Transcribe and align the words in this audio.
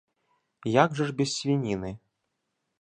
Як 0.83 0.97
жа 1.01 1.07
ж 1.11 1.15
без 1.21 1.37
свініны? 1.37 1.95